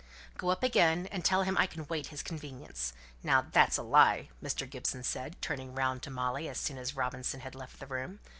[0.35, 2.93] "Go up again, and tell him I can wait his convenience.
[3.21, 4.67] Now that's a lie," Mr.
[4.67, 8.19] Gibson said, turning round to Molly as soon as Robinson had left the room.